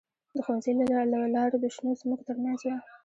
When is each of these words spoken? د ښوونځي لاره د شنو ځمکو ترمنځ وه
د 0.35 0.37
ښوونځي 0.45 0.71
لاره 1.35 1.57
د 1.59 1.65
شنو 1.75 1.99
ځمکو 2.01 2.27
ترمنځ 2.27 2.59
وه 2.63 2.77